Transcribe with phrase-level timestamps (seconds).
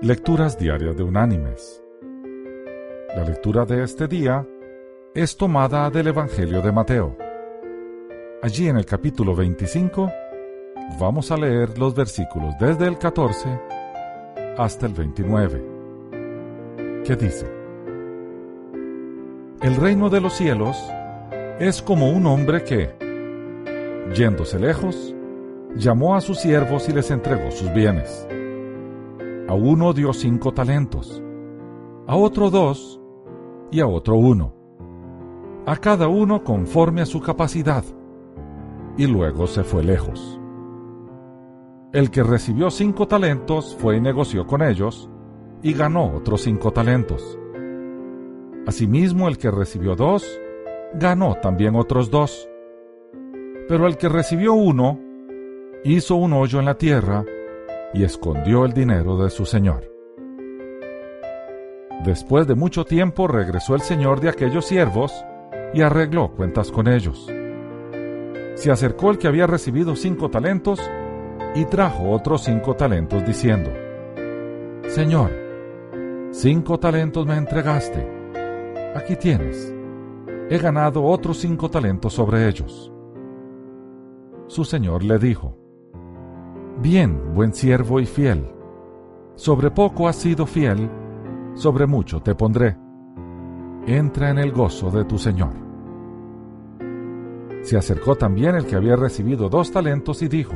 [0.00, 1.82] Lecturas Diarias de Unánimes.
[3.16, 4.46] La lectura de este día
[5.12, 7.16] es tomada del Evangelio de Mateo.
[8.40, 10.08] Allí en el capítulo 25
[11.00, 13.60] vamos a leer los versículos desde el 14
[14.56, 15.64] hasta el 29,
[17.04, 17.46] que dice,
[19.60, 20.76] El reino de los cielos
[21.58, 22.94] es como un hombre que,
[24.14, 25.12] yéndose lejos,
[25.74, 28.28] llamó a sus siervos y les entregó sus bienes.
[29.48, 31.22] A uno dio cinco talentos,
[32.06, 33.00] a otro dos
[33.70, 34.54] y a otro uno,
[35.64, 37.82] a cada uno conforme a su capacidad,
[38.98, 40.38] y luego se fue lejos.
[41.94, 45.08] El que recibió cinco talentos fue y negoció con ellos,
[45.62, 47.38] y ganó otros cinco talentos.
[48.66, 50.28] Asimismo, el que recibió dos,
[50.92, 52.50] ganó también otros dos.
[53.66, 55.00] Pero el que recibió uno,
[55.84, 57.24] hizo un hoyo en la tierra
[57.94, 59.92] y escondió el dinero de su señor.
[62.04, 65.12] Después de mucho tiempo regresó el señor de aquellos siervos
[65.74, 67.26] y arregló cuentas con ellos.
[68.54, 70.80] Se acercó el que había recibido cinco talentos
[71.54, 73.70] y trajo otros cinco talentos diciendo,
[74.88, 75.30] Señor,
[76.30, 78.06] cinco talentos me entregaste.
[78.94, 79.74] Aquí tienes.
[80.50, 82.92] He ganado otros cinco talentos sobre ellos.
[84.46, 85.56] Su señor le dijo,
[86.80, 88.46] Bien, buen siervo y fiel.
[89.34, 90.88] Sobre poco has sido fiel,
[91.54, 92.76] sobre mucho te pondré.
[93.84, 95.54] Entra en el gozo de tu Señor.
[97.62, 100.54] Se acercó también el que había recibido dos talentos y dijo,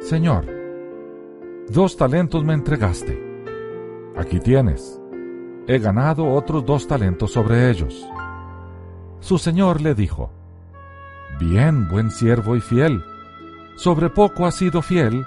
[0.00, 0.46] Señor,
[1.68, 3.22] dos talentos me entregaste.
[4.16, 4.98] Aquí tienes.
[5.66, 8.08] He ganado otros dos talentos sobre ellos.
[9.20, 10.30] Su Señor le dijo,
[11.38, 13.02] Bien, buen siervo y fiel
[13.76, 15.26] sobre poco has sido fiel,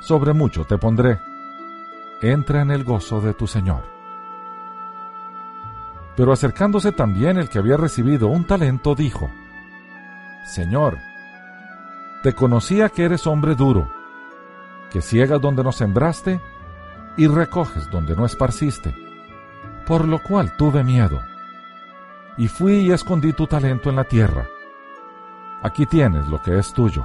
[0.00, 1.20] sobre mucho te pondré.
[2.22, 3.82] Entra en el gozo de tu Señor.
[6.16, 9.30] Pero acercándose también el que había recibido un talento, dijo,
[10.46, 10.98] Señor,
[12.22, 13.92] te conocía que eres hombre duro,
[14.90, 16.40] que ciegas donde no sembraste
[17.16, 18.94] y recoges donde no esparciste,
[19.86, 21.20] por lo cual tuve miedo.
[22.36, 24.46] Y fui y escondí tu talento en la tierra.
[25.62, 27.04] Aquí tienes lo que es tuyo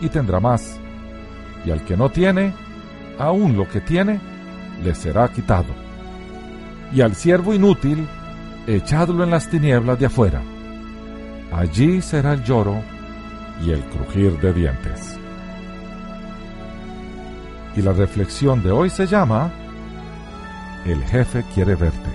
[0.00, 0.78] y tendrá más.
[1.64, 2.52] Y al que no tiene,
[3.18, 4.20] aún lo que tiene,
[4.82, 5.74] le será quitado.
[6.92, 8.06] Y al siervo inútil,
[8.66, 10.42] echadlo en las tinieblas de afuera.
[11.52, 12.82] Allí será el lloro
[13.64, 15.18] y el crujir de dientes.
[17.76, 19.50] Y la reflexión de hoy se llama
[20.84, 22.10] El jefe quiere verte.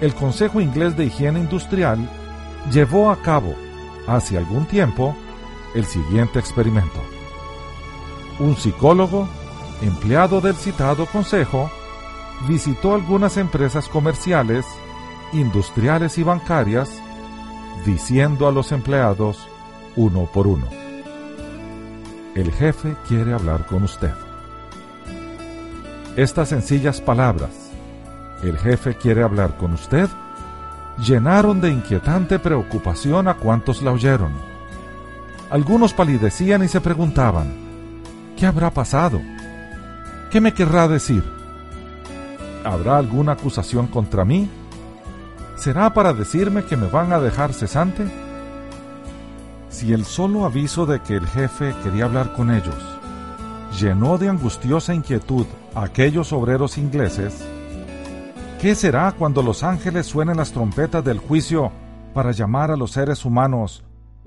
[0.00, 1.98] El Consejo Inglés de Higiene Industrial
[2.70, 3.54] llevó a cabo
[4.06, 5.16] hace algún tiempo
[5.74, 7.00] el siguiente experimento.
[8.38, 9.28] Un psicólogo,
[9.82, 11.70] empleado del citado consejo,
[12.48, 14.64] visitó algunas empresas comerciales,
[15.32, 16.90] industriales y bancarias,
[17.84, 19.48] diciendo a los empleados
[19.96, 20.66] uno por uno,
[22.34, 24.12] el jefe quiere hablar con usted.
[26.16, 27.50] Estas sencillas palabras,
[28.42, 30.08] el jefe quiere hablar con usted,
[30.98, 34.53] llenaron de inquietante preocupación a cuantos la oyeron
[35.54, 37.46] algunos palidecían y se preguntaban,
[38.36, 39.20] ¿qué habrá pasado?
[40.32, 41.22] ¿Qué me querrá decir?
[42.64, 44.50] ¿Habrá alguna acusación contra mí?
[45.54, 48.04] ¿Será para decirme que me van a dejar cesante?
[49.68, 52.74] Si el solo aviso de que el jefe quería hablar con ellos
[53.78, 55.46] llenó de angustiosa inquietud
[55.76, 57.44] a aquellos obreros ingleses,
[58.60, 61.70] ¿qué será cuando los ángeles suenen las trompetas del juicio
[62.12, 63.84] para llamar a los seres humanos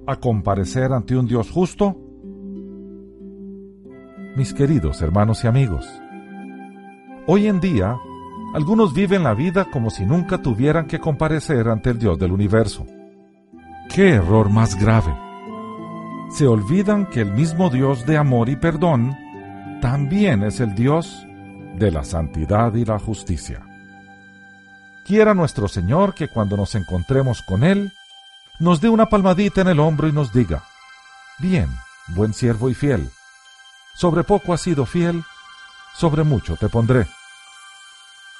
[0.07, 1.95] a comparecer ante un Dios justo?
[4.35, 5.87] Mis queridos hermanos y amigos,
[7.27, 7.97] hoy en día
[8.53, 12.85] algunos viven la vida como si nunca tuvieran que comparecer ante el Dios del universo.
[13.93, 15.13] ¡Qué error más grave!
[16.29, 19.15] Se olvidan que el mismo Dios de amor y perdón
[19.81, 21.25] también es el Dios
[21.77, 23.61] de la santidad y la justicia.
[25.05, 27.91] Quiera nuestro Señor que cuando nos encontremos con Él,
[28.59, 30.63] nos dé una palmadita en el hombro y nos diga,
[31.39, 31.69] bien,
[32.07, 33.11] buen siervo y fiel,
[33.97, 35.23] Sobre poco has sido fiel,
[35.95, 37.07] sobre mucho te pondré.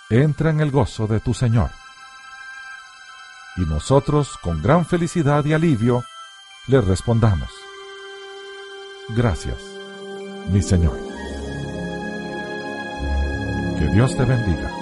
[0.08, 1.72] Entra en el gozo de tu Señor.
[3.56, 6.04] Y nosotros, con gran felicidad y alivio,
[6.68, 7.50] le respondamos.
[9.10, 9.58] Gracias,
[10.52, 11.00] mi Señor.
[13.80, 14.77] Que Dios te bendiga.